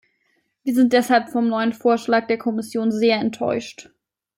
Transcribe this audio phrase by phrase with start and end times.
[0.63, 3.91] Wir sind deshalb vom neuen Vorschlag der Kommission sehr enttäuscht.